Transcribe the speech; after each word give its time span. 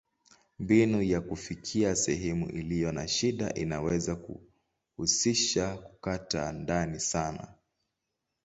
Mbinu 0.59 1.03
ya 1.03 1.21
kufikia 1.21 1.95
sehemu 1.95 2.49
iliyo 2.49 2.91
na 2.91 3.07
shida 3.07 3.53
inaweza 3.53 4.15
kuhusisha 4.15 5.77
kukata 5.77 6.51
ndani 6.51 6.99
sana. 6.99 7.47